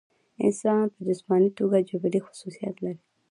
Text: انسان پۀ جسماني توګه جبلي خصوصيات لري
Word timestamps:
انسان 0.45 0.83
پۀ 0.93 0.99
جسماني 1.07 1.49
توګه 1.59 1.77
جبلي 1.89 2.19
خصوصيات 2.25 2.75
لري 2.85 3.01